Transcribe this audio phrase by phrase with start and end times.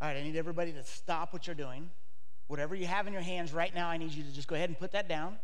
[0.00, 1.90] All right, I need everybody to stop what you're doing.
[2.46, 4.68] Whatever you have in your hands right now, I need you to just go ahead
[4.68, 5.36] and put that down.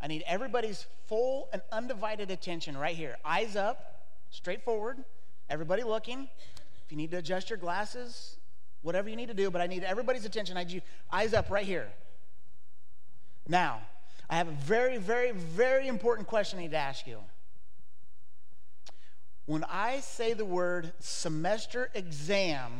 [0.00, 3.16] I need everybody's full and undivided attention right here.
[3.24, 5.02] Eyes up, straight forward,
[5.48, 6.28] everybody looking.
[6.84, 8.36] If you need to adjust your glasses,
[8.82, 10.56] whatever you need to do, but I need everybody's attention.
[10.56, 11.88] I need you eyes up right here.
[13.48, 13.80] Now,
[14.28, 17.18] I have a very, very, very important question I need to ask you.
[19.46, 22.72] When I say the word semester exam,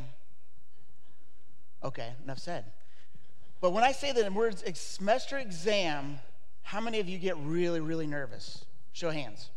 [1.84, 2.64] okay, enough said.
[3.60, 6.18] But when I say the words semester exam,
[6.62, 8.64] how many of you get really, really nervous?
[8.92, 9.50] Show hands.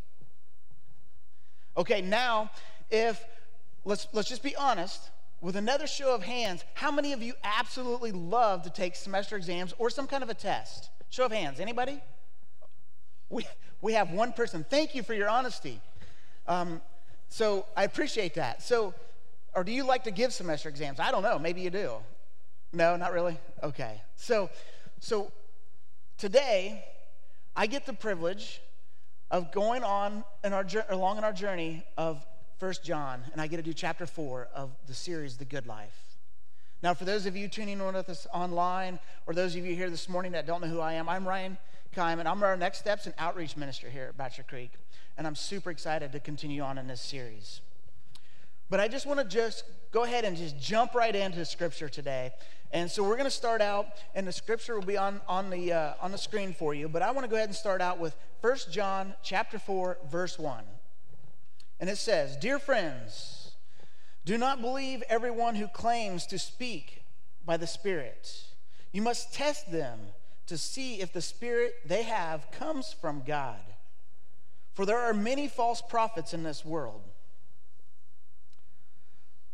[1.76, 2.49] Okay, now,
[2.90, 3.23] if,
[3.85, 5.09] let's, let's just be honest,
[5.41, 9.73] with another show of hands, how many of you absolutely love to take semester exams
[9.77, 10.90] or some kind of a test?
[11.09, 11.59] Show of hands.
[11.59, 12.02] Anybody?
[13.30, 13.46] We,
[13.82, 14.66] we have one person.
[14.68, 15.80] Thank you for your honesty.
[16.48, 16.82] Um,
[17.30, 18.63] so I appreciate that.
[18.63, 18.94] So,
[19.54, 20.99] or do you like to give semester exams?
[20.99, 21.38] I don't know.
[21.38, 21.98] Maybe you do.
[22.77, 23.40] No, not really.
[23.63, 23.99] Okay.
[24.18, 24.52] So,
[24.99, 25.32] so
[26.20, 26.85] today
[27.55, 28.62] I get the privilege
[29.32, 32.24] of going on in our along in our journey of
[32.60, 35.98] First John, and I get to do chapter four of the series, The Good Life.
[36.84, 39.90] Now, for those of you tuning in with us online, or those of you here
[39.90, 41.57] this morning that don't know who I am, I'm Ryan
[41.96, 44.74] Keim, and I'm our Next Steps and Outreach Minister here at Bachelor Creek,
[45.18, 47.62] and I'm super excited to continue on in this series.
[48.70, 52.32] But I just want to just go ahead and just jump right into Scripture today.
[52.71, 55.71] And so we're going to start out, and the Scripture will be on, on, the,
[55.71, 56.90] uh, on the screen for you.
[56.90, 60.37] But I want to go ahead and start out with 1 John chapter 4, verse
[60.37, 60.63] 1.
[61.79, 63.51] And it says, Dear friends,
[64.25, 67.03] do not believe everyone who claims to speak
[67.46, 68.44] by the Spirit.
[68.91, 70.00] You must test them
[70.47, 73.62] to see if the Spirit they have comes from God.
[74.74, 77.02] For there are many false prophets in this world.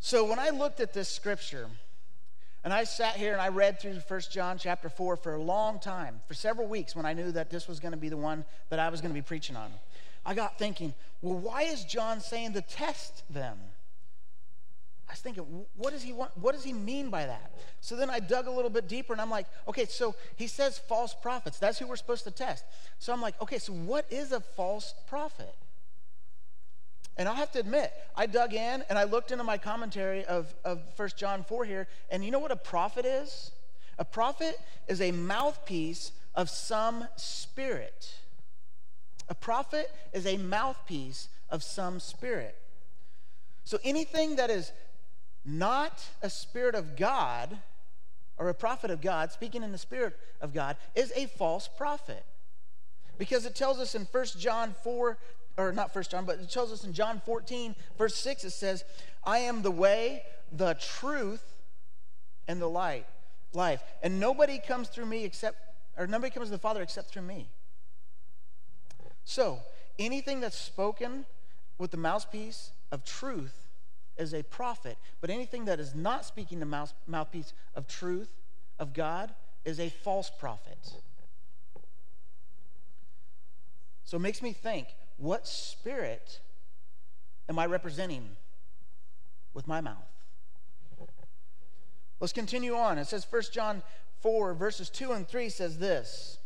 [0.05, 1.65] So when I looked at this scripture,
[2.65, 5.79] and I sat here and I read through 1 John chapter 4 for a long
[5.79, 8.43] time, for several weeks when I knew that this was going to be the one
[8.69, 9.71] that I was going to be preaching on.
[10.25, 13.57] I got thinking, well, why is John saying to test them?
[15.07, 15.45] I was thinking,
[15.77, 16.37] what does he want?
[16.37, 17.53] What does he mean by that?
[17.79, 20.77] So then I dug a little bit deeper and I'm like, okay, so he says
[20.77, 21.59] false prophets.
[21.59, 22.65] That's who we're supposed to test.
[22.99, 25.55] So I'm like, okay, so what is a false prophet?
[27.17, 30.53] And I'll have to admit, I dug in and I looked into my commentary of,
[30.65, 33.51] of 1 John 4 here, and you know what a prophet is?
[33.99, 38.15] A prophet is a mouthpiece of some spirit.
[39.29, 42.55] A prophet is a mouthpiece of some spirit.
[43.63, 44.71] So anything that is
[45.45, 47.57] not a spirit of God
[48.37, 52.25] or a prophet of God, speaking in the spirit of God, is a false prophet.
[53.17, 55.17] Because it tells us in 1 John 4,
[55.57, 58.83] or not First John, but it tells us in John 14, verse 6, it says,
[59.23, 61.43] I am the way, the truth,
[62.47, 63.05] and the light,
[63.53, 63.83] life.
[64.01, 65.57] And nobody comes through me except,
[65.97, 67.47] or nobody comes to the Father except through me.
[69.25, 69.59] So,
[69.99, 71.25] anything that's spoken
[71.77, 73.67] with the mouthpiece of truth
[74.17, 78.29] is a prophet, but anything that is not speaking the mouth, mouthpiece of truth,
[78.79, 79.33] of God,
[79.65, 80.77] is a false prophet.
[84.03, 84.87] So it makes me think
[85.17, 86.39] what spirit
[87.49, 88.29] am I representing
[89.53, 89.97] with my mouth?
[92.19, 92.97] Let's continue on.
[92.97, 93.83] It says 1 John
[94.21, 96.37] 4, verses 2 and 3 says this.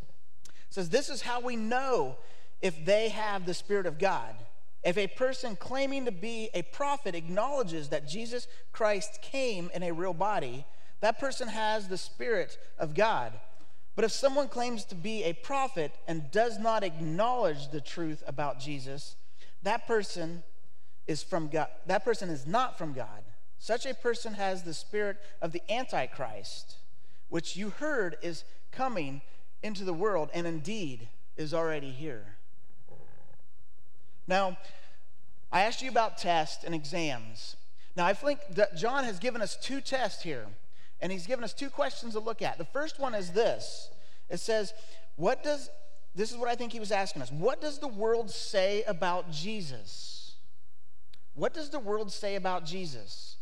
[0.48, 2.18] It says, This is how we know
[2.62, 4.36] if they have the Spirit of God.
[4.84, 9.92] If a person claiming to be a prophet acknowledges that Jesus Christ came in a
[9.92, 10.66] real body,
[11.02, 13.34] that person has the Spirit of God.
[13.98, 18.60] But if someone claims to be a prophet and does not acknowledge the truth about
[18.60, 19.16] Jesus,
[19.64, 20.44] that person
[21.08, 21.70] is from God.
[21.88, 23.24] That person is not from God.
[23.58, 26.76] Such a person has the spirit of the Antichrist,
[27.30, 29.22] which you heard is coming
[29.64, 32.36] into the world and indeed is already here.
[34.28, 34.60] Now,
[35.52, 37.56] I asked you about tests and exams.
[37.96, 40.46] Now, I think that John has given us two tests here,
[41.02, 42.58] and he's given us two questions to look at.
[42.58, 43.90] The first one is this
[44.30, 44.74] it says,
[45.16, 45.70] What does,
[46.16, 49.32] this is what I think he was asking us, what does the world say about
[49.32, 50.36] Jesus?
[51.34, 53.36] What does the world say about Jesus?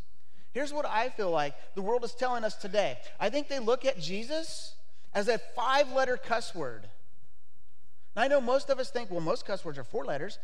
[0.52, 2.98] Here's what I feel like the world is telling us today.
[3.19, 4.75] I think they look at Jesus
[5.13, 6.88] as a five letter cuss word.
[8.16, 10.40] Now, I know most of us think, well, most cuss words are four letters.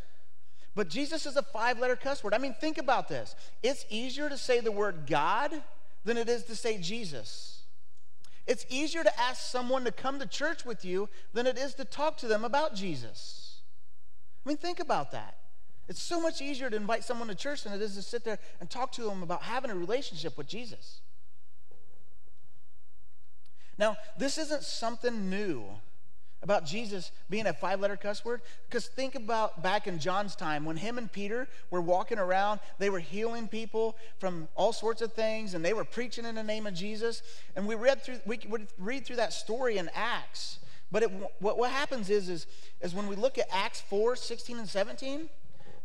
[0.75, 2.33] But Jesus is a five letter cuss word.
[2.33, 3.35] I mean, think about this.
[3.61, 5.61] It's easier to say the word God
[6.03, 7.63] than it is to say Jesus.
[8.47, 11.85] It's easier to ask someone to come to church with you than it is to
[11.85, 13.61] talk to them about Jesus.
[14.45, 15.37] I mean, think about that.
[15.87, 18.39] It's so much easier to invite someone to church than it is to sit there
[18.59, 21.01] and talk to them about having a relationship with Jesus.
[23.77, 25.65] Now, this isn't something new
[26.43, 28.41] about Jesus being a five letter cuss word?
[28.67, 32.89] Because think about back in John's time when him and Peter were walking around, they
[32.89, 36.65] were healing people from all sorts of things and they were preaching in the name
[36.65, 37.21] of Jesus.
[37.55, 40.59] And we read through, we would read through that story in Acts.
[40.91, 42.47] But it, what, what happens is, is,
[42.81, 45.29] is when we look at Acts 4 16 and 17,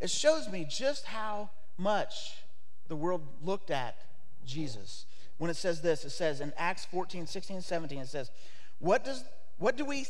[0.01, 2.43] it shows me just how much
[2.89, 3.97] the world looked at
[4.45, 5.07] Jesus.
[5.39, 8.31] When it says this, it says in Acts 14 16 and 17, it says,
[8.79, 9.25] What does
[9.59, 10.07] what do we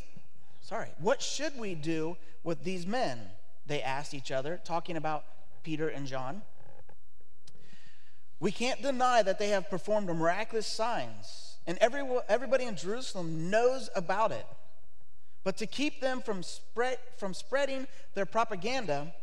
[0.66, 0.88] Sorry.
[0.98, 3.20] What should we do with these men?
[3.68, 5.22] They asked each other, talking about
[5.62, 6.42] Peter and John.
[8.40, 13.90] We can't deny that they have performed miraculous signs, and every, everybody in Jerusalem knows
[13.94, 14.44] about it.
[15.44, 19.14] But to keep them from, spread, from spreading their propaganda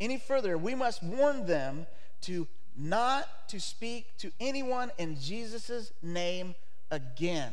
[0.00, 1.86] any further, we must warn them
[2.22, 6.54] to not to speak to anyone in Jesus' name
[6.90, 7.52] again.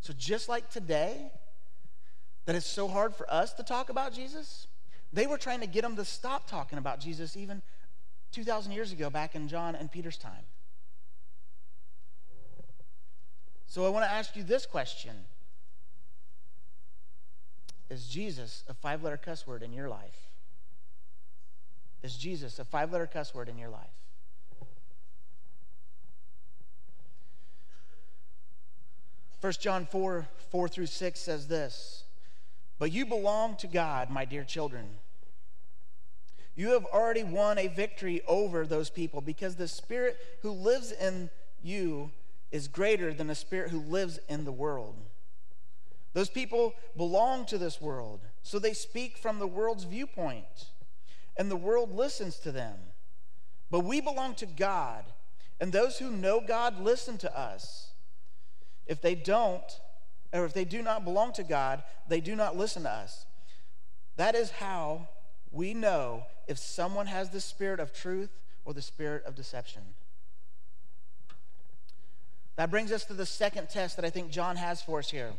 [0.00, 1.32] So, just like today,
[2.44, 4.66] that it's so hard for us to talk about Jesus?
[5.12, 7.62] They were trying to get them to stop talking about Jesus even
[8.32, 10.44] 2,000 years ago, back in John and Peter's time.
[13.66, 15.14] So I want to ask you this question
[17.90, 20.30] Is Jesus a five letter cuss word in your life?
[22.02, 23.92] Is Jesus a five letter cuss word in your life?
[29.40, 32.04] First John 4 4 through 6 says this.
[32.82, 34.96] But you belong to God, my dear children.
[36.56, 41.30] You have already won a victory over those people because the Spirit who lives in
[41.62, 42.10] you
[42.50, 44.96] is greater than the Spirit who lives in the world.
[46.12, 50.66] Those people belong to this world, so they speak from the world's viewpoint,
[51.36, 52.78] and the world listens to them.
[53.70, 55.04] But we belong to God,
[55.60, 57.92] and those who know God listen to us.
[58.88, 59.62] If they don't,
[60.32, 63.26] or if they do not belong to God, they do not listen to us.
[64.16, 65.08] That is how
[65.50, 68.30] we know if someone has the spirit of truth
[68.64, 69.82] or the spirit of deception.
[72.56, 75.32] That brings us to the second test that I think John has for us here.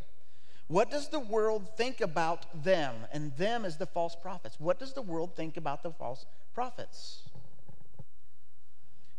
[0.68, 2.96] What does the world think about them?
[3.12, 4.60] And them is the false prophets.
[4.60, 7.22] What does the world think about the false prophets?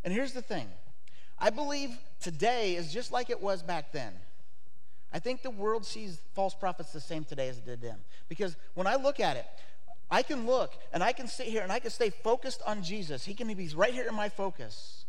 [0.02, 0.68] And here's the thing
[1.38, 4.12] I believe today is just like it was back then.
[5.14, 7.98] I think the world sees false prophets the same today as it did then.
[8.28, 9.46] Because when I look at it,
[10.10, 13.24] I can look and I can sit here and I can stay focused on Jesus.
[13.24, 15.04] He can be right here in my focus.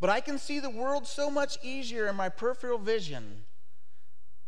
[0.00, 3.44] But I can see the world so much easier in my peripheral vision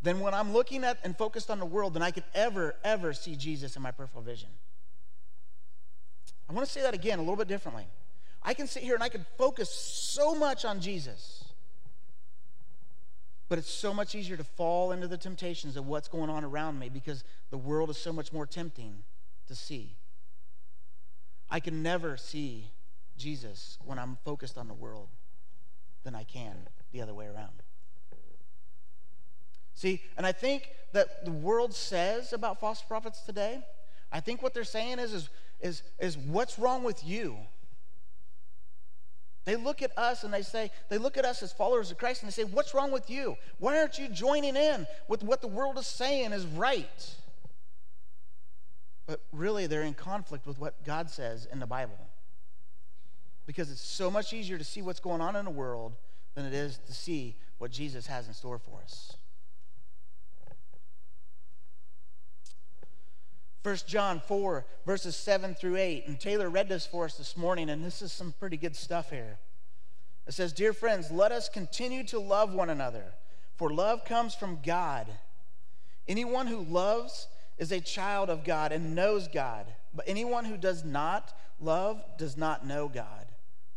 [0.02, 3.12] than when I'm looking at and focused on the world than I could ever, ever
[3.12, 4.48] see Jesus in my peripheral vision.
[6.50, 7.86] I want to say that again a little bit differently.
[8.42, 11.37] I can sit here and I can focus so much on Jesus
[13.48, 16.78] but it's so much easier to fall into the temptations of what's going on around
[16.78, 19.02] me because the world is so much more tempting
[19.46, 19.96] to see.
[21.50, 22.70] I can never see
[23.16, 25.08] Jesus when I'm focused on the world
[26.04, 27.62] than I can the other way around.
[29.74, 33.62] See, and I think that the world says about false prophets today,
[34.10, 35.28] I think what they're saying is, is,
[35.60, 37.36] is, is what's wrong with you?
[39.48, 42.22] They look at us and they say, they look at us as followers of Christ
[42.22, 43.34] and they say, What's wrong with you?
[43.56, 47.16] Why aren't you joining in with what the world is saying is right?
[49.06, 51.96] But really, they're in conflict with what God says in the Bible.
[53.46, 55.94] Because it's so much easier to see what's going on in the world
[56.34, 59.16] than it is to see what Jesus has in store for us.
[63.62, 66.06] 1 John 4, verses 7 through 8.
[66.06, 69.10] And Taylor read this for us this morning, and this is some pretty good stuff
[69.10, 69.38] here.
[70.26, 73.04] It says, Dear friends, let us continue to love one another,
[73.56, 75.06] for love comes from God.
[76.06, 79.66] Anyone who loves is a child of God and knows God.
[79.94, 83.26] But anyone who does not love does not know God,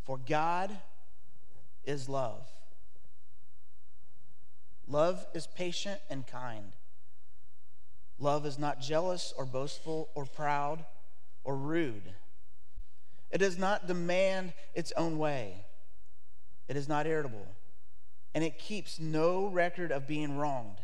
[0.03, 0.71] for God
[1.83, 2.47] is love.
[4.87, 6.73] Love is patient and kind.
[8.21, 10.85] Love is not jealous or boastful or proud
[11.43, 12.13] or rude.
[13.31, 15.65] It does not demand its own way.
[16.67, 17.47] It is not irritable.
[18.35, 20.77] And it keeps no record of being wronged.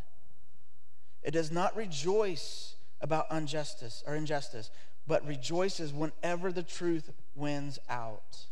[1.22, 4.72] It does not rejoice about injustice or injustice,
[5.06, 8.48] but rejoices whenever the truth wins out.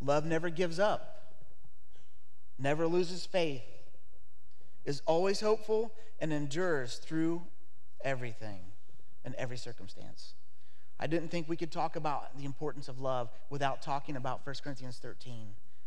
[0.00, 1.34] Love never gives up,
[2.58, 3.62] never loses faith,
[4.84, 7.42] is always hopeful, and endures through
[8.04, 8.60] everything
[9.24, 10.34] in every circumstance.
[10.98, 14.54] I didn't think we could talk about the importance of love without talking about 1
[14.62, 15.32] Corinthians 13.
[15.32, 15.46] And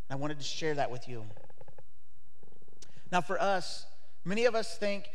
[0.10, 1.25] I wanted to share that with you.
[3.12, 3.86] Now, for us,
[4.25, 5.05] many of us think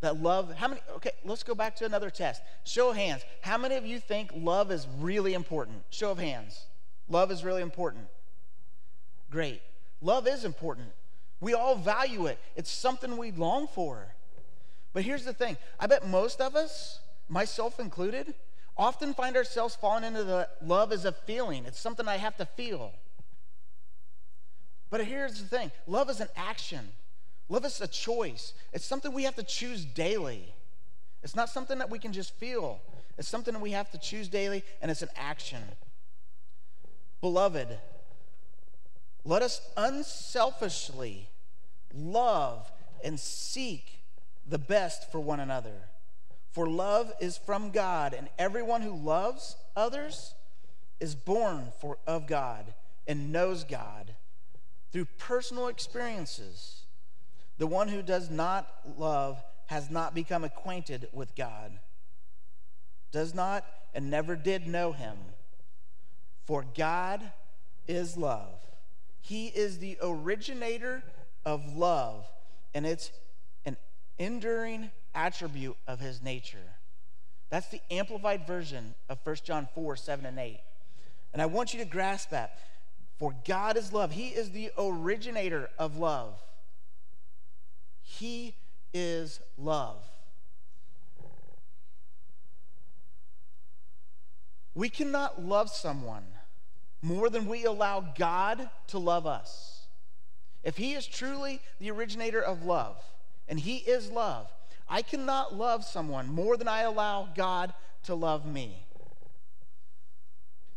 [0.00, 2.42] that love, how many, okay, let's go back to another test.
[2.64, 3.22] Show of hands.
[3.42, 5.82] How many of you think love is really important?
[5.90, 6.66] Show of hands.
[7.08, 8.06] Love is really important.
[9.30, 9.60] Great.
[10.00, 10.88] Love is important.
[11.40, 14.14] We all value it, it's something we long for.
[14.96, 18.32] But here's the thing I bet most of us, myself included,
[18.78, 21.66] often find ourselves falling into the love as a feeling.
[21.66, 22.94] It's something I have to feel.
[24.88, 26.88] But here's the thing love is an action,
[27.50, 28.54] love is a choice.
[28.72, 30.54] It's something we have to choose daily.
[31.22, 32.80] It's not something that we can just feel,
[33.18, 35.60] it's something that we have to choose daily, and it's an action.
[37.20, 37.68] Beloved,
[39.26, 41.28] let us unselfishly
[41.92, 42.72] love
[43.04, 43.96] and seek
[44.48, 45.88] the best for one another.
[46.52, 50.34] For love is from God, and everyone who loves others
[51.00, 52.72] is born for, of God
[53.06, 54.14] and knows God
[54.92, 56.84] through personal experiences.
[57.58, 61.78] The one who does not love has not become acquainted with God,
[63.12, 65.16] does not and never did know him.
[66.44, 67.32] For God
[67.88, 68.60] is love.
[69.20, 71.02] He is the originator
[71.44, 72.26] of love,
[72.74, 73.10] and it's
[74.18, 76.58] enduring attribute of his nature.
[77.50, 80.58] That's the amplified version of 1 John 4 7 and 8.
[81.32, 82.58] And I want you to grasp that.
[83.18, 86.34] For God is love, He is the originator of love.
[88.02, 88.54] He
[88.92, 90.04] is love.
[94.74, 96.24] We cannot love someone
[97.00, 99.86] more than we allow God to love us.
[100.62, 102.98] If He is truly the originator of love,
[103.48, 104.50] and He is love,
[104.88, 107.74] I cannot love someone more than I allow God
[108.04, 108.86] to love me.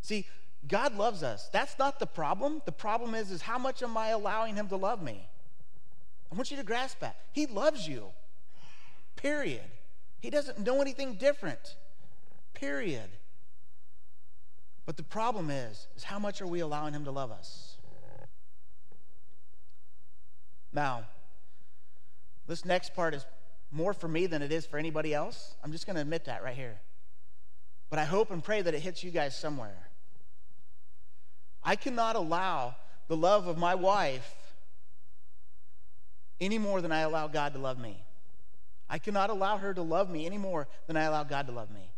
[0.01, 0.25] See,
[0.67, 1.49] God loves us.
[1.53, 2.61] That's not the problem.
[2.65, 5.27] The problem is, is how much am I allowing him to love me?
[6.31, 7.15] I want you to grasp that.
[7.31, 8.07] He loves you.
[9.15, 9.63] Period.
[10.19, 11.75] He doesn't know anything different.
[12.53, 13.09] Period.
[14.85, 17.77] But the problem is, is how much are we allowing him to love us?
[20.73, 21.03] Now,
[22.49, 23.25] this next part is
[23.71, 25.55] more for me than it is for anybody else.
[25.63, 26.79] I'm just going to admit that right here.
[27.91, 29.89] But I hope and pray that it hits you guys somewhere.
[31.63, 32.75] I cannot allow
[33.07, 34.35] the love of my wife
[36.41, 38.03] any more than I allow God to love me.
[38.89, 41.69] I cannot allow her to love me any more than I allow God to love
[41.69, 41.91] me.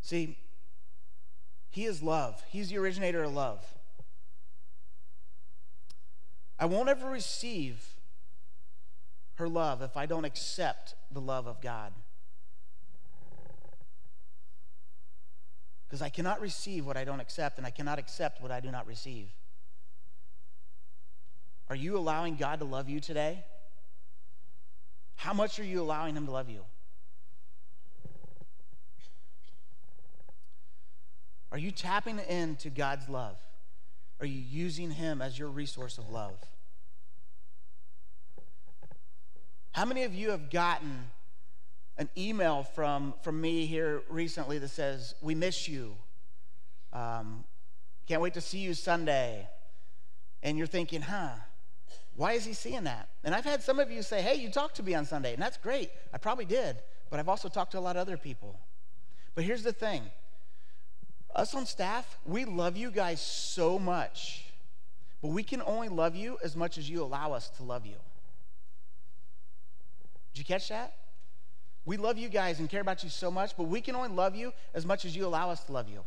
[0.00, 0.36] See,
[1.70, 3.64] He is love, He's the originator of love.
[6.62, 7.84] I won't ever receive
[9.34, 11.92] her love if I don't accept the love of God.
[15.84, 18.70] Because I cannot receive what I don't accept, and I cannot accept what I do
[18.70, 19.30] not receive.
[21.68, 23.44] Are you allowing God to love you today?
[25.16, 26.60] How much are you allowing Him to love you?
[31.50, 33.36] Are you tapping into God's love?
[34.22, 36.38] Are you using Him as your resource of love?
[39.72, 41.10] How many of you have gotten
[41.98, 45.96] an email from, from me here recently that says, We miss you.
[46.92, 47.42] Um,
[48.06, 49.48] can't wait to see you Sunday.
[50.44, 51.30] And you're thinking, huh,
[52.14, 53.08] why is he seeing that?
[53.24, 55.42] And I've had some of you say, Hey, you talked to me on Sunday, and
[55.42, 55.90] that's great.
[56.14, 56.76] I probably did,
[57.10, 58.60] but I've also talked to a lot of other people.
[59.34, 60.02] But here's the thing
[61.34, 64.44] us on staff, we love you guys so much,
[65.20, 67.96] but we can only love you as much as you allow us to love you.
[70.32, 70.94] Did you catch that?
[71.84, 74.36] We love you guys and care about you so much, but we can only love
[74.36, 76.00] you as much as you allow us to love you.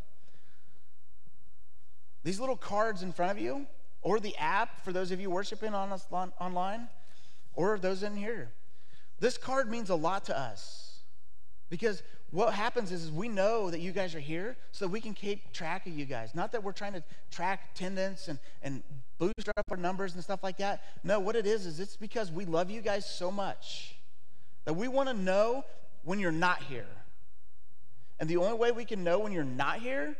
[2.23, 3.67] These little cards in front of you,
[4.01, 6.05] or the app for those of you worshiping on us
[6.39, 6.87] online,
[7.53, 8.51] or those in here,
[9.19, 10.99] this card means a lot to us
[11.69, 15.13] because what happens is, is, we know that you guys are here so we can
[15.13, 16.35] keep track of you guys.
[16.35, 18.83] Not that we're trying to track attendance and, and
[19.17, 20.83] boost up our numbers and stuff like that.
[21.03, 23.95] No, what it is, is it's because we love you guys so much
[24.65, 25.63] that we want to know
[26.03, 26.87] when you're not here.
[28.19, 30.17] And the only way we can know when you're not here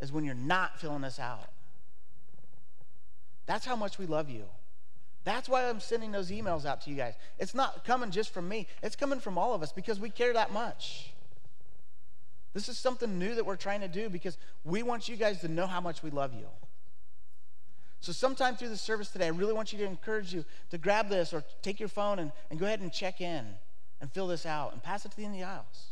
[0.00, 1.50] is when you're not filling us out.
[3.46, 4.44] That's how much we love you.
[5.24, 7.14] That's why I'm sending those emails out to you guys.
[7.38, 10.32] It's not coming just from me, it's coming from all of us because we care
[10.34, 11.13] that much.
[12.54, 15.48] This is something new that we're trying to do because we want you guys to
[15.48, 16.46] know how much we love you.
[18.00, 21.08] So, sometime through the service today, I really want you to encourage you to grab
[21.08, 23.44] this or take your phone and, and go ahead and check in
[24.00, 25.86] and fill this out and pass it to the end of the aisles.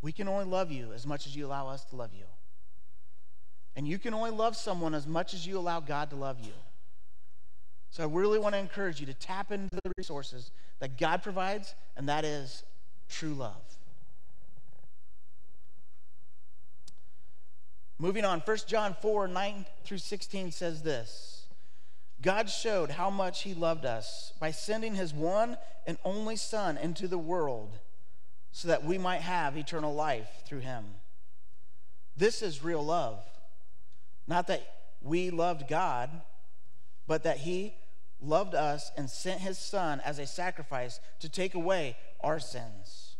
[0.00, 2.26] We can only love you as much as you allow us to love you.
[3.74, 6.52] And you can only love someone as much as you allow God to love you.
[7.90, 11.74] So I really want to encourage you to tap into the resources that God provides,
[11.96, 12.62] and that is
[13.08, 13.54] true love.
[17.98, 21.46] Moving on, 1 John 4 9 through 16 says this
[22.20, 27.08] God showed how much He loved us by sending His one and only Son into
[27.08, 27.78] the world
[28.52, 30.84] so that we might have eternal life through Him.
[32.16, 33.22] This is real love.
[34.26, 34.66] Not that
[35.02, 36.10] we loved God,
[37.06, 37.74] but that He
[38.20, 43.16] loved us and sent His Son as a sacrifice to take away our sins.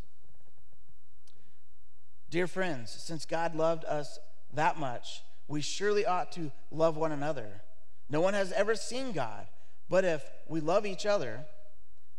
[2.30, 4.18] Dear friends, since God loved us
[4.52, 7.62] that much, we surely ought to love one another.
[8.08, 9.46] No one has ever seen God,
[9.88, 11.46] but if we love each other,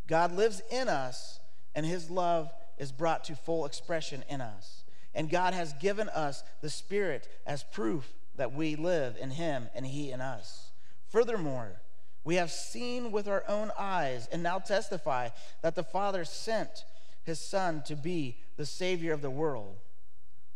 [0.07, 1.39] God lives in us,
[1.75, 4.84] and his love is brought to full expression in us.
[5.13, 9.86] And God has given us the Spirit as proof that we live in him and
[9.86, 10.72] he in us.
[11.10, 11.81] Furthermore,
[12.27, 15.29] we have seen with our own eyes and now testify
[15.62, 16.84] that the Father sent
[17.24, 19.77] his Son to be the Savior of the world.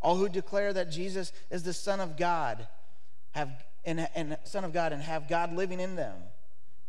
[0.01, 2.67] All who declare that Jesus is the Son of God
[3.31, 6.17] have and, and Son of God and have God living in them,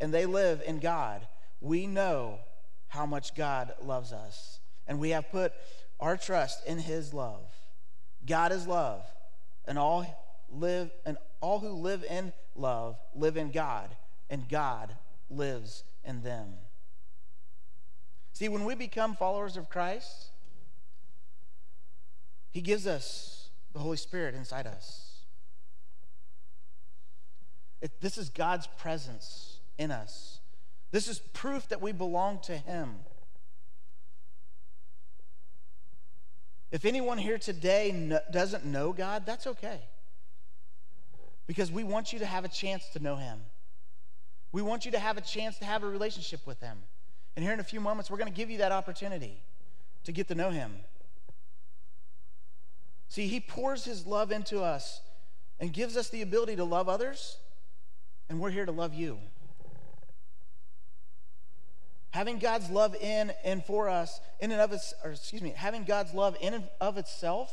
[0.00, 1.28] and they live in God,
[1.60, 2.40] we know
[2.88, 4.58] how much God loves us.
[4.88, 5.52] And we have put
[6.00, 7.44] our trust in his love.
[8.26, 9.04] God is love,
[9.64, 10.04] and all
[10.50, 13.88] live and all who live in love live in God,
[14.32, 14.96] and God
[15.28, 16.54] lives in them.
[18.32, 20.30] See, when we become followers of Christ,
[22.50, 25.20] he gives us the Holy Spirit inside us.
[27.82, 30.40] It, this is God's presence in us.
[30.92, 32.94] This is proof that we belong to Him.
[36.70, 39.80] If anyone here today doesn't know God, that's okay.
[41.46, 43.40] Because we want you to have a chance to know Him.
[44.52, 46.78] We want you to have a chance to have a relationship with Him.
[47.34, 49.42] And here in a few moments, we're going to give you that opportunity
[50.04, 50.72] to get to know Him.
[53.08, 55.00] See, He pours His love into us
[55.58, 57.38] and gives us the ability to love others,
[58.28, 59.18] and we're here to love you.
[62.10, 65.84] Having God's love in and for us, in and of its, or excuse me, having
[65.84, 67.50] God's love in and of itself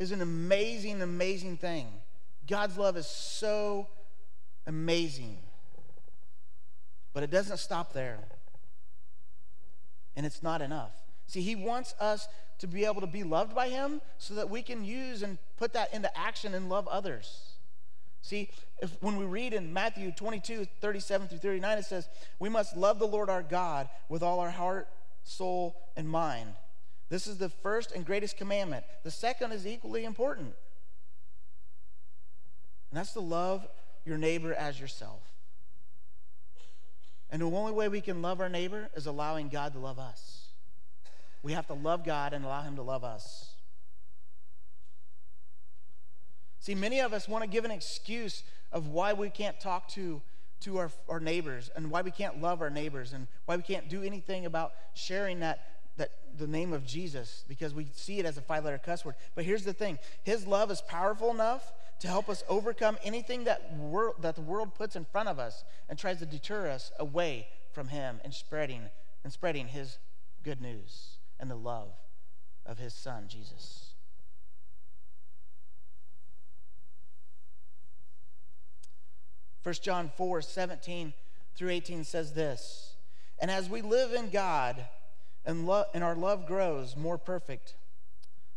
[0.00, 1.86] is an amazing, amazing thing.
[2.48, 3.86] God's love is so
[4.66, 5.38] amazing.
[7.12, 8.18] But it doesn't stop there.
[10.16, 10.92] And it's not enough.
[11.26, 14.62] See, He wants us to be able to be loved by Him so that we
[14.62, 17.54] can use and put that into action and love others.
[18.22, 18.50] See,
[18.82, 22.98] if, when we read in Matthew 22, 37 through 39, it says, We must love
[22.98, 24.88] the Lord our God with all our heart,
[25.24, 26.54] soul, and mind.
[27.08, 28.84] This is the first and greatest commandment.
[29.04, 30.54] The second is equally important.
[32.90, 33.66] And that's to love
[34.04, 35.22] your neighbor as yourself.
[37.30, 40.48] And the only way we can love our neighbor is allowing God to love us.
[41.42, 43.54] We have to love God and allow Him to love us.
[46.58, 50.20] See, many of us want to give an excuse of why we can't talk to,
[50.60, 53.88] to our, our neighbors and why we can't love our neighbors and why we can't
[53.88, 55.60] do anything about sharing that,
[55.96, 59.14] that the name of Jesus because we see it as a five letter cuss word.
[59.34, 63.72] But here's the thing His love is powerful enough to help us overcome anything that,
[63.74, 67.46] wor- that the world puts in front of us and tries to deter us away
[67.72, 68.82] from Him and spreading,
[69.22, 69.98] and spreading His
[70.42, 71.92] good news and the love
[72.66, 73.94] of his son, Jesus.
[79.62, 81.12] First John 4 17
[81.54, 82.94] through 18 says this
[83.40, 84.86] And as we live in God
[85.44, 87.74] and, lo- and our love grows more perfect,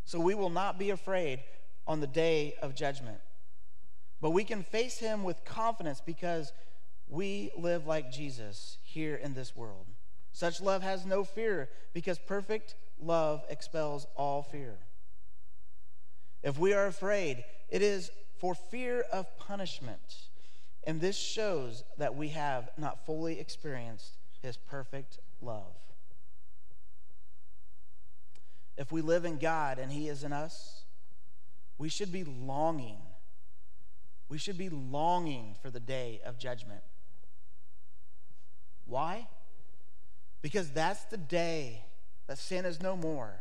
[0.05, 1.41] so we will not be afraid
[1.87, 3.17] on the day of judgment.
[4.23, 6.53] But we can face him with confidence because
[7.09, 9.85] we live like Jesus here in this world.
[10.31, 14.75] Such love has no fear because perfect love expels all fear.
[16.41, 20.29] If we are afraid, it is for fear of punishment.
[20.85, 25.75] And this shows that we have not fully experienced his perfect love.
[28.77, 30.85] If we live in God and he is in us,
[31.77, 32.99] we should be longing.
[34.29, 36.81] We should be longing for the day of judgment.
[38.85, 39.27] Why?
[40.41, 41.85] Because that's the day
[42.27, 43.39] that sin is no more.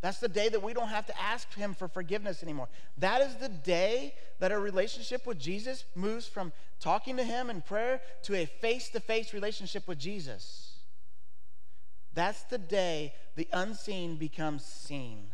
[0.00, 2.68] That's the day that we don't have to ask Him for forgiveness anymore.
[2.96, 7.60] That is the day that our relationship with Jesus moves from talking to Him in
[7.60, 10.78] prayer to a face to face relationship with Jesus.
[12.14, 15.28] That's the day the unseen becomes seen.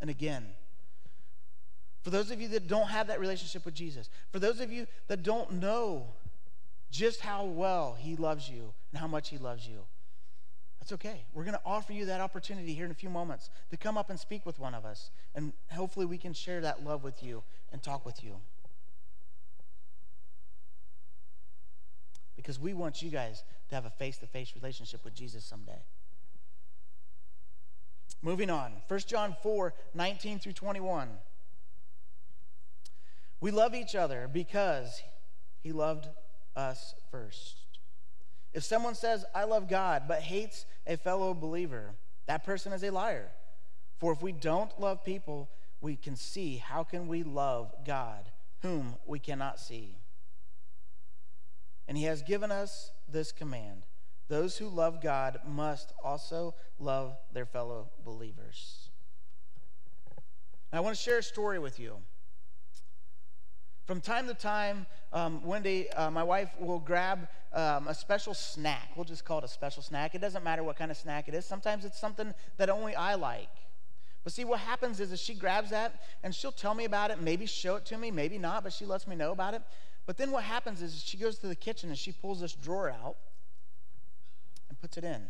[0.00, 0.46] And again,
[2.02, 4.86] for those of you that don't have that relationship with Jesus, for those of you
[5.08, 6.06] that don't know
[6.90, 9.80] just how well He loves you and how much He loves you.
[10.80, 11.24] That's okay.
[11.34, 14.08] We're going to offer you that opportunity here in a few moments to come up
[14.08, 15.10] and speak with one of us.
[15.34, 18.36] And hopefully we can share that love with you and talk with you.
[22.36, 25.82] Because we want you guys to have a face to face relationship with Jesus someday.
[28.22, 31.08] Moving on, 1 John 4 19 through 21.
[33.40, 35.00] We love each other because
[35.60, 36.08] he loved
[36.56, 37.60] us first.
[38.52, 41.94] If someone says, I love God, but hates a fellow believer,
[42.26, 43.28] that person is a liar.
[43.98, 45.50] For if we don't love people
[45.80, 48.30] we can see, how can we love God,
[48.62, 49.96] whom we cannot see?
[51.86, 53.84] And he has given us this command
[54.28, 58.90] those who love God must also love their fellow believers.
[60.72, 61.96] I want to share a story with you.
[63.86, 68.90] From time to time, um, Wendy, uh, my wife, will grab um, a special snack.
[68.94, 70.14] We'll just call it a special snack.
[70.14, 71.46] It doesn't matter what kind of snack it is.
[71.46, 73.48] Sometimes it's something that only I like.
[74.24, 77.22] But see, what happens is, is she grabs that and she'll tell me about it,
[77.22, 79.62] maybe show it to me, maybe not, but she lets me know about it.
[80.04, 82.90] But then what happens is she goes to the kitchen and she pulls this drawer
[82.90, 83.16] out
[84.80, 85.22] puts it in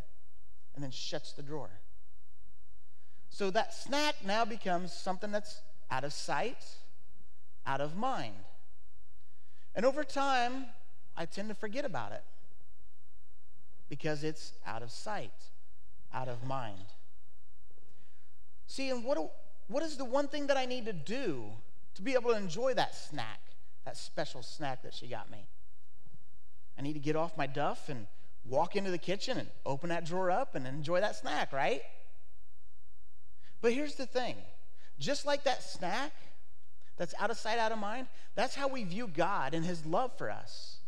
[0.74, 1.70] and then shuts the drawer.
[3.30, 6.64] So that snack now becomes something that's out of sight,
[7.66, 8.34] out of mind.
[9.74, 10.66] And over time,
[11.16, 12.22] I tend to forget about it
[13.88, 15.32] because it's out of sight,
[16.12, 16.86] out of mind.
[18.66, 19.18] See, and what,
[19.68, 21.44] what is the one thing that I need to do
[21.94, 23.40] to be able to enjoy that snack,
[23.84, 25.46] that special snack that she got me?
[26.78, 28.06] I need to get off my duff and
[28.44, 31.82] walk into the kitchen and open that drawer up and enjoy that snack, right?
[33.60, 34.36] But here's the thing
[34.98, 36.12] just like that snack
[36.96, 40.16] that's out of sight, out of mind, that's how we view God and His love
[40.18, 40.78] for us.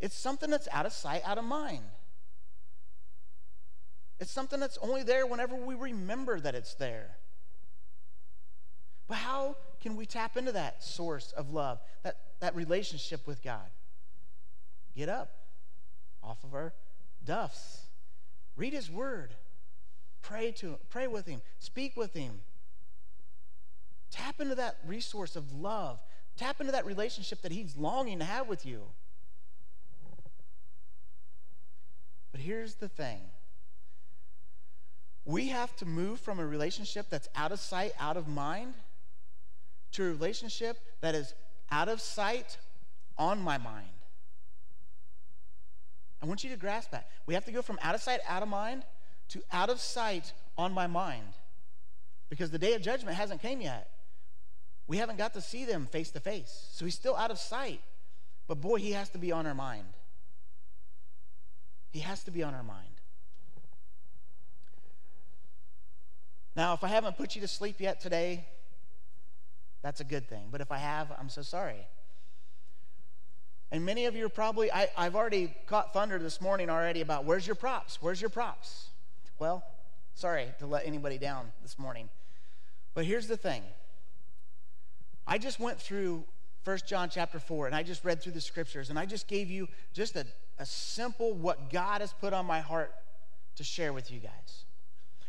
[0.00, 1.84] It's something that's out of sight, out of mind.
[4.18, 7.16] It's something that's only there whenever we remember that it's there.
[9.06, 13.68] But how can we tap into that source of love, that, that relationship with God?
[14.96, 15.43] Get up
[16.26, 16.72] off of our
[17.24, 17.86] duffs.
[18.56, 19.34] Read his word.
[20.22, 22.40] Pray to pray with him, speak with him.
[24.10, 26.00] Tap into that resource of love.
[26.36, 28.82] Tap into that relationship that he's longing to have with you.
[32.32, 33.20] But here's the thing
[35.24, 38.74] we have to move from a relationship that's out of sight, out of mind,
[39.92, 41.34] to a relationship that is
[41.70, 42.58] out of sight,
[43.16, 43.86] on my mind.
[46.24, 47.10] I want you to grasp that.
[47.26, 48.84] We have to go from out of sight, out of mind,
[49.28, 51.34] to out of sight, on my mind.
[52.30, 53.90] Because the day of judgment hasn't came yet.
[54.86, 56.68] We haven't got to see them face to face.
[56.72, 57.82] So he's still out of sight.
[58.48, 59.84] But boy, he has to be on our mind.
[61.90, 63.02] He has to be on our mind.
[66.56, 68.46] Now, if I haven't put you to sleep yet today,
[69.82, 70.48] that's a good thing.
[70.50, 71.86] But if I have, I'm so sorry.
[73.74, 77.24] And many of you are probably, I, have already caught thunder this morning already about
[77.24, 77.98] where's your props?
[78.00, 78.90] Where's your props?
[79.40, 79.64] Well,
[80.14, 82.08] sorry to let anybody down this morning.
[82.94, 83.64] But here's the thing
[85.26, 86.22] I just went through
[86.62, 89.50] 1 John chapter 4 and I just read through the scriptures and I just gave
[89.50, 90.24] you just a,
[90.60, 92.94] a simple what God has put on my heart
[93.56, 94.66] to share with you guys.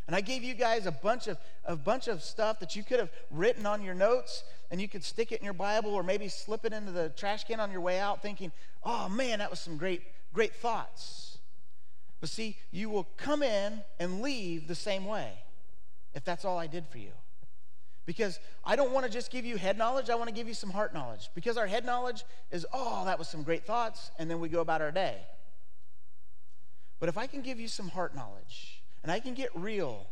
[0.07, 2.99] And I gave you guys a bunch of a bunch of stuff that you could
[2.99, 6.27] have written on your notes and you could stick it in your Bible or maybe
[6.27, 8.51] slip it into the trash can on your way out thinking,
[8.83, 11.39] "Oh man, that was some great great thoughts."
[12.19, 15.31] But see, you will come in and leave the same way
[16.13, 17.11] if that's all I did for you.
[18.05, 20.53] Because I don't want to just give you head knowledge, I want to give you
[20.53, 21.29] some heart knowledge.
[21.33, 24.61] Because our head knowledge is, "Oh, that was some great thoughts," and then we go
[24.61, 25.25] about our day.
[26.99, 28.74] But if I can give you some heart knowledge,
[29.05, 30.07] and I can get real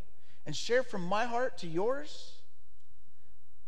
[0.45, 2.33] and share from my heart to yours,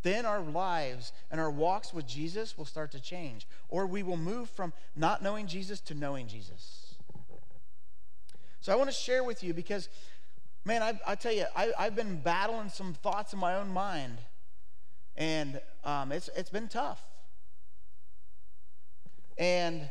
[0.03, 3.47] then our lives and our walks with Jesus will start to change.
[3.67, 6.93] Or we will move from not knowing Jesus to knowing Jesus.
[8.61, 9.89] So I want to share with you because,
[10.63, 14.19] man, I, I tell you, I, have been battling some thoughts in my own mind,
[15.17, 17.03] and um, it's, it's been tough.
[19.39, 19.89] And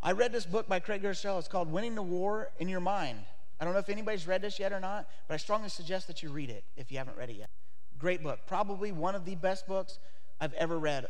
[0.00, 1.40] I read this book by Craig Groeschel.
[1.40, 3.18] It's called Winning the War in Your Mind.
[3.60, 6.22] I don't know if anybody's read this yet or not, but I strongly suggest that
[6.22, 7.50] you read it if you haven't read it yet.
[7.98, 8.40] Great book.
[8.46, 9.98] Probably one of the best books
[10.40, 11.06] I've ever read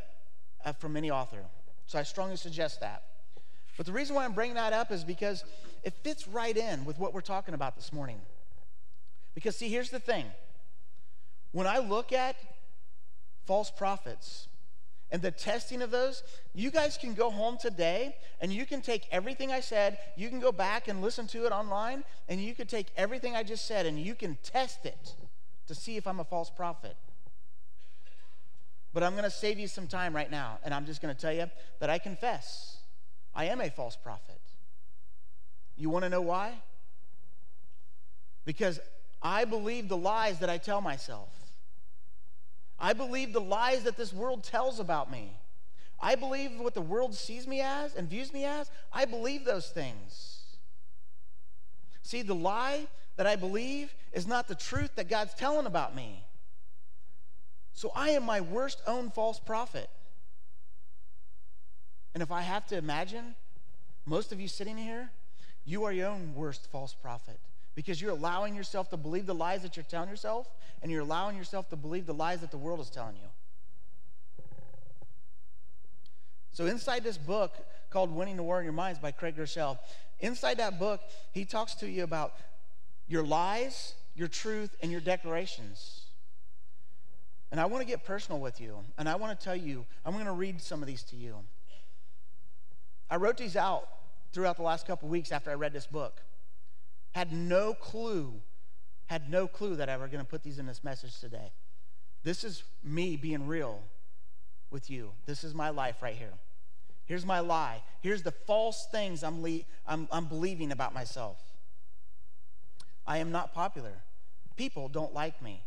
[0.65, 1.45] uh, from any author.
[1.87, 3.03] So I strongly suggest that.
[3.77, 5.45] But the reason why I'm bringing that up is because
[5.83, 8.21] it fits right in with what we're talking about this morning.
[9.35, 10.27] Because, see, here's the thing
[11.53, 12.37] when I look at
[13.47, 14.49] false prophets
[15.15, 16.25] and the testing of those,
[16.55, 20.41] you guys can go home today and you can take everything I said, you can
[20.41, 23.87] go back and listen to it online, and you can take everything I just said
[23.87, 25.15] and you can test it
[25.69, 26.97] to see if I'm a false prophet.
[28.93, 31.21] But I'm going to save you some time right now, and I'm just going to
[31.21, 31.49] tell you
[31.79, 32.79] that I confess
[33.37, 34.41] I am a false prophet.
[35.77, 36.55] You want to know why?
[38.45, 38.81] Because
[39.23, 41.29] I believe the lies that I tell myself.
[42.79, 45.37] I believe the lies that this world tells about me.
[46.01, 48.71] I believe what the world sees me as and views me as.
[48.93, 50.43] I believe those things.
[52.03, 56.25] See, the lie that I believe is not the truth that God's telling about me.
[57.73, 59.89] So I am my worst own false prophet.
[62.13, 63.35] And if I have to imagine,
[64.05, 65.11] most of you sitting here,
[65.65, 67.39] you are your own worst false prophet
[67.75, 70.49] because you're allowing yourself to believe the lies that you're telling yourself,
[70.83, 73.29] and you're allowing yourself to believe the lies that the world is telling you.
[76.53, 77.53] So, inside this book
[77.91, 79.79] called Winning the War in Your Minds by Craig Groeschel,
[80.21, 81.01] inside that book,
[81.33, 82.35] he talks to you about
[83.09, 86.03] your lies, your truth, and your declarations.
[87.51, 90.13] And I want to get personal with you, and I want to tell you, I'm
[90.13, 91.37] going to read some of these to you.
[93.11, 93.89] I wrote these out
[94.33, 96.21] throughout the last couple weeks after I read this book.
[97.15, 98.35] Had no clue,
[99.07, 101.53] had no clue that I were going to put these in this message today.
[102.25, 103.83] This is me being real
[104.71, 105.13] with you.
[105.25, 106.33] This is my life right here.
[107.05, 107.83] Here's my lie.
[108.01, 111.39] Here's the false things I'm, le- I'm, I'm believing about myself.
[113.07, 114.03] I am not popular.
[114.57, 115.63] People don't like me.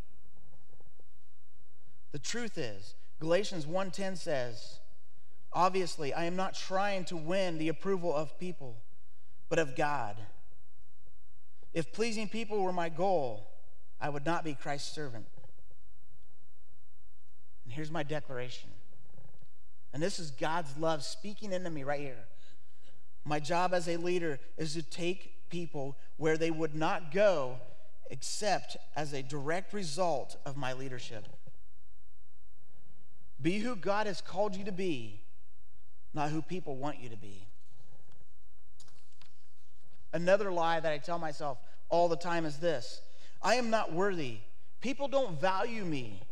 [2.11, 4.79] The truth is, Galatians 1:10 says,
[5.53, 8.75] Obviously, I am not trying to win the approval of people,
[9.47, 10.17] but of God.
[11.73, 13.47] If pleasing people were my goal,
[13.99, 15.25] I would not be Christ's servant.
[17.65, 18.69] And here's my declaration.
[19.93, 22.25] And this is God's love speaking into me right here.
[23.25, 27.57] My job as a leader is to take people where they would not go
[28.09, 31.25] except as a direct result of my leadership.
[33.41, 35.21] Be who God has called you to be
[36.17, 37.45] not who people want you to be.
[40.17, 43.01] Another lie that I tell myself all the time is this
[43.39, 44.39] I am not worthy.
[44.81, 46.23] People don't value me,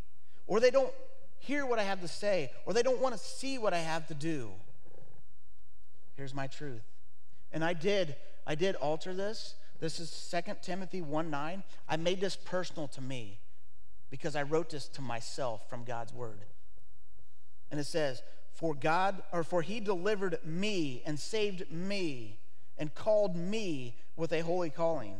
[0.47, 0.91] or they don't
[1.37, 4.07] hear what I have to say, or they don't want to see what I have
[4.07, 4.49] to do.
[6.15, 6.81] Here's my truth.
[7.51, 8.15] And I did,
[8.47, 9.53] I did alter this.
[9.79, 11.63] This is 2 Timothy 1 9.
[11.87, 13.37] I made this personal to me
[14.09, 16.45] because I wrote this to myself from God's word.
[17.69, 22.39] And it says, for God, or for he delivered me and saved me
[22.77, 25.17] and called me with a holy calling,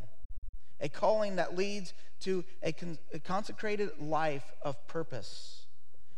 [0.80, 5.66] a calling that leads to a, con- a consecrated life of purpose,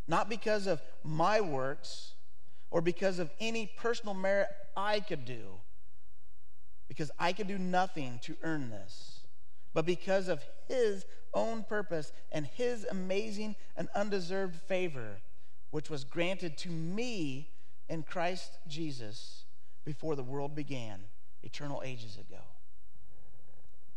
[0.07, 2.13] not because of my works
[2.71, 5.59] or because of any personal merit I could do,
[6.87, 9.21] because I could do nothing to earn this,
[9.73, 15.17] but because of his own purpose and his amazing and undeserved favor
[15.71, 17.49] which was granted to me
[17.89, 19.45] in Christ Jesus
[19.85, 20.99] before the world began,
[21.47, 22.41] eternal ages ago.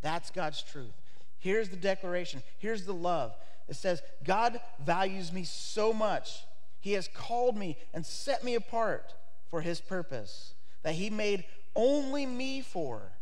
[0.00, 0.94] That's God's truth.
[1.38, 2.42] Here's the declaration.
[2.58, 3.34] Here's the love.
[3.68, 6.44] It says, God values me so much.
[6.80, 9.14] He has called me and set me apart
[9.48, 13.12] for his purpose that he made only me for,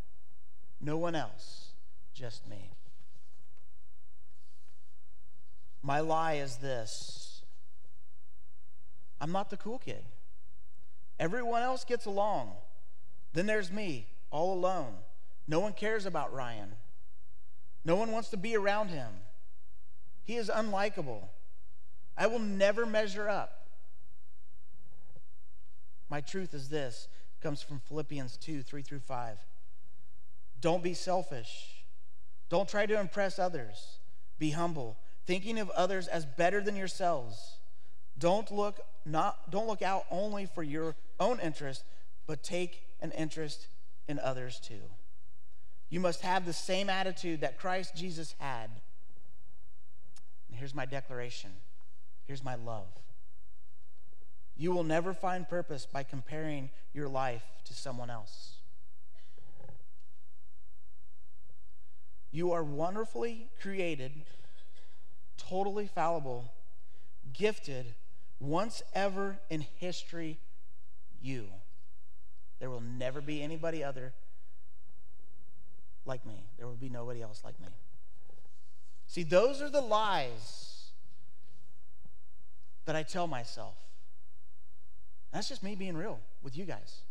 [0.80, 1.72] no one else,
[2.14, 2.70] just me.
[5.82, 7.42] My lie is this
[9.20, 10.04] I'm not the cool kid.
[11.18, 12.52] Everyone else gets along.
[13.32, 14.94] Then there's me, all alone.
[15.46, 16.72] No one cares about Ryan.
[17.84, 19.10] No one wants to be around him.
[20.24, 21.28] He is unlikable.
[22.16, 23.66] I will never measure up.
[26.10, 27.08] My truth is this
[27.40, 29.38] comes from Philippians 2 3 through 5.
[30.60, 31.84] Don't be selfish.
[32.48, 33.98] Don't try to impress others.
[34.38, 37.58] Be humble, thinking of others as better than yourselves.
[38.18, 41.84] Don't look not don't look out only for your own interest,
[42.26, 43.68] but take an interest
[44.08, 44.80] in others too.
[45.90, 48.70] You must have the same attitude that Christ Jesus had.
[50.48, 51.50] And here's my declaration.
[52.26, 52.88] Here's my love.
[54.56, 58.54] You will never find purpose by comparing your life to someone else.
[62.30, 64.12] You are wonderfully created,
[65.38, 66.52] totally fallible,
[67.32, 67.94] gifted,
[68.40, 70.38] once ever in history,
[71.20, 71.46] you.
[72.58, 74.12] There will never be anybody other
[76.04, 76.44] like me.
[76.56, 77.68] There will be nobody else like me.
[79.06, 80.90] See, those are the lies
[82.86, 83.74] that I tell myself.
[85.32, 87.02] That's just me being real with you guys.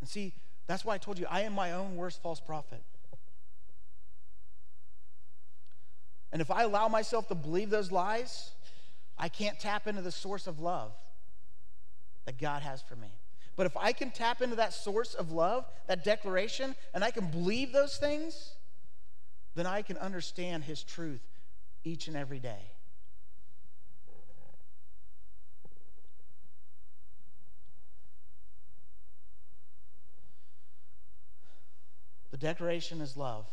[0.00, 0.34] And see,
[0.66, 2.82] that's why I told you I am my own worst false prophet.
[6.30, 8.52] And if I allow myself to believe those lies,
[9.18, 10.92] I can't tap into the source of love
[12.28, 13.08] that God has for me.
[13.56, 17.30] But if I can tap into that source of love, that declaration, and I can
[17.30, 18.52] believe those things,
[19.54, 21.22] then I can understand His truth
[21.84, 22.70] each and every day.
[32.30, 33.46] The declaration is love.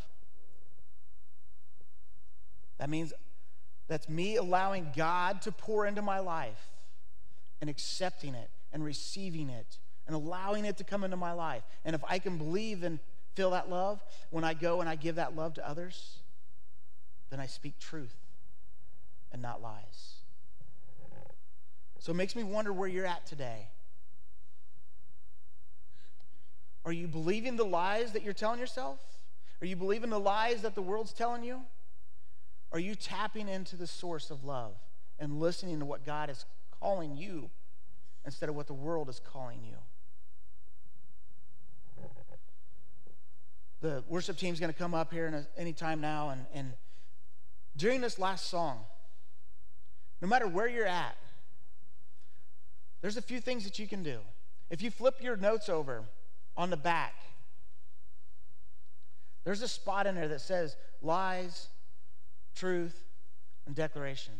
[2.77, 3.13] That means
[3.88, 6.67] that's me allowing God to pour into my life
[7.61, 11.63] and accepting it and receiving it and allowing it to come into my life.
[11.85, 12.99] And if I can believe and
[13.33, 16.17] feel that love when I go and I give that love to others,
[17.29, 18.17] then I speak truth
[19.31, 20.15] and not lies.
[21.99, 23.69] So it makes me wonder where you're at today.
[26.83, 28.99] Are you believing the lies that you're telling yourself?
[29.61, 31.61] Are you believing the lies that the world's telling you?
[32.73, 34.73] Are you tapping into the source of love
[35.17, 36.43] and listening to what God is
[36.81, 37.49] calling you
[38.25, 39.75] instead of what the world is calling you?
[43.81, 46.29] The worship team is going to come up here any time now.
[46.29, 46.73] And, and
[47.77, 48.79] during this last song,
[50.21, 51.15] no matter where you're at,
[53.01, 54.19] there's a few things that you can do.
[54.69, 56.03] If you flip your notes over
[56.57, 57.13] on the back,
[59.43, 61.67] there's a spot in there that says lies,
[62.55, 63.03] truth,
[63.67, 64.33] and declaration.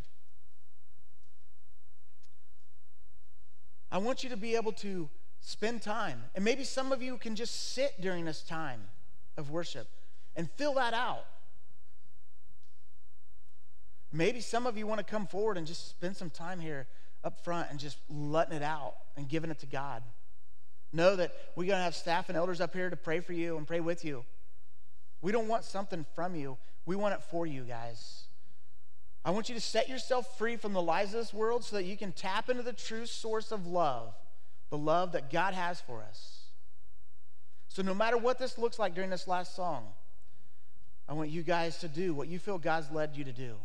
[3.92, 5.10] I want you to be able to
[5.42, 6.24] spend time.
[6.34, 8.82] And maybe some of you can just sit during this time
[9.38, 9.88] of worship
[10.36, 11.26] and fill that out.
[14.12, 16.88] Maybe some of you want to come forward and just spend some time here
[17.24, 20.04] up front and just letting it out and giving it to God.
[20.94, 23.58] Know that we're going to have staff and elders up here to pray for you
[23.58, 24.24] and pray with you.
[25.22, 28.28] We don't want something from you, we want it for you guys.
[29.26, 31.86] I want you to set yourself free from the lies of this world so that
[31.86, 34.14] you can tap into the true source of love,
[34.70, 36.44] the love that God has for us.
[37.68, 39.88] So, no matter what this looks like during this last song,
[41.10, 43.56] I want you guys to do what you feel God's led you to do.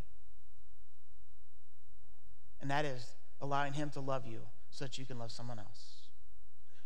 [2.62, 3.06] And that is
[3.42, 6.08] allowing Him to love you so that you can love someone else.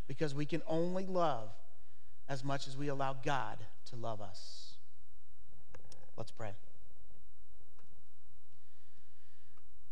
[0.09, 1.51] Because we can only love
[2.29, 4.75] as much as we allow God to love us.
[6.17, 6.55] Let's pray.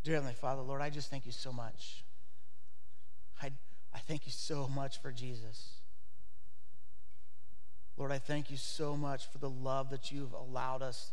[0.04, 2.02] Dear Heavenly Father, Lord, I just thank you so much.
[3.40, 3.52] I,
[3.94, 5.74] I thank you so much for Jesus.
[7.96, 11.12] Lord, I thank you so much for the love that you've allowed us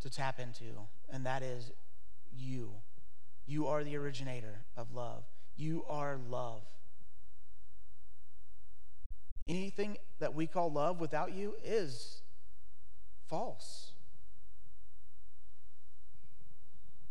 [0.00, 0.64] to tap into,
[1.12, 1.70] and that is
[2.36, 2.72] you.
[3.46, 5.22] You are the originator of love.
[5.56, 6.62] You are love.
[9.46, 12.22] Anything that we call love without you is
[13.28, 13.92] false.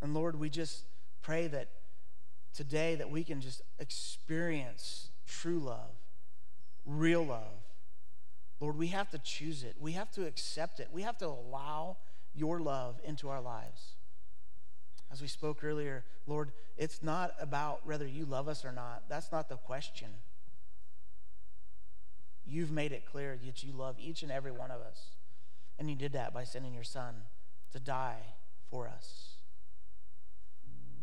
[0.02, 0.82] And Lord, we just
[1.24, 1.68] pray that
[2.54, 5.96] today that we can just experience true love,
[6.86, 7.62] real love.
[8.60, 9.74] Lord, we have to choose it.
[9.80, 10.88] We have to accept it.
[10.92, 11.96] We have to allow
[12.34, 13.94] your love into our lives.
[15.10, 19.04] As we spoke earlier, Lord, it's not about whether you love us or not.
[19.08, 20.08] That's not the question.
[22.46, 25.10] You've made it clear that you love each and every one of us.
[25.78, 27.14] And you did that by sending your son
[27.72, 28.22] to die
[28.70, 29.33] for us.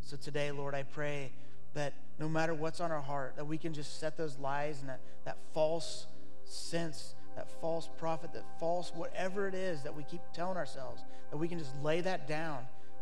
[0.02, 1.32] So today, Lord, I pray
[1.74, 4.90] that no matter what's on our heart, that we can just set those lies and
[4.90, 6.08] that, that false
[6.46, 11.38] sense, that false prophet, that false whatever it is that we keep telling ourselves, that
[11.38, 12.60] we can just lay that down.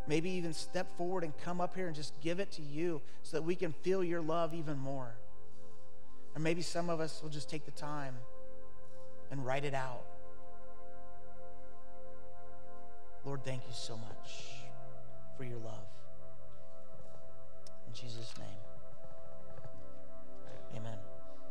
[0.07, 3.37] Maybe even step forward and come up here and just give it to you so
[3.37, 5.15] that we can feel your love even more.
[6.35, 8.15] Or maybe some of us will just take the time
[9.31, 10.03] and write it out.
[13.25, 14.49] Lord, thank you so much.
[17.89, 18.58] In Jesus' name.